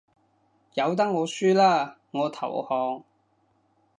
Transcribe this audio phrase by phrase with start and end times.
[0.73, 3.03] 由得我輸啦，我投降